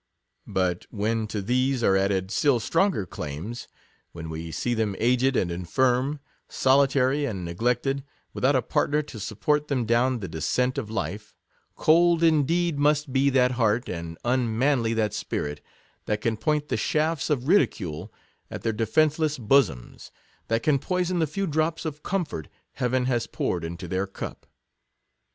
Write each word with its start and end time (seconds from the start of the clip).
But 0.47 0.87
when 0.89 1.27
to 1.27 1.43
these 1.43 1.83
are 1.83 1.95
added 1.95 2.31
still 2.31 2.59
stronger 2.59 3.05
claims— 3.05 3.67
when 4.13 4.31
we 4.31 4.51
see 4.51 4.73
them 4.73 4.95
aged 4.97 5.35
and 5.35 5.51
infirm, 5.51 6.19
solitary 6.49 7.25
and 7.25 7.45
neglected, 7.45 8.03
without 8.33 8.55
a 8.55 8.63
part 8.63 8.89
ner 8.89 9.03
to 9.03 9.19
support 9.19 9.67
them 9.67 9.85
down 9.85 10.17
the 10.17 10.27
descent 10.27 10.79
of 10.79 10.89
life 10.89 11.35
—cold 11.75 12.23
indeed 12.23 12.79
must 12.79 13.13
be 13.13 13.29
that 13.29 13.51
heart, 13.51 13.87
and 13.87 14.17
un 14.25 14.57
manly 14.57 14.95
that 14.95 15.13
spirit, 15.13 15.61
that 16.07 16.19
can 16.21 16.35
point 16.35 16.69
the 16.69 16.77
shafts 16.77 17.29
of 17.29 17.47
ridicule 17.47 18.11
at 18.49 18.63
their 18.63 18.73
defenceless 18.73 19.37
bosoms— 19.37 20.09
that 20.47 20.63
can 20.63 20.79
poison 20.79 21.19
the 21.19 21.27
few 21.27 21.45
drops 21.45 21.85
of 21.85 22.01
comfort 22.01 22.47
heaven 22.71 23.05
has 23.05 23.27
poured 23.27 23.63
into 23.63 23.87
their 23.87 24.07
cup. 24.07 24.47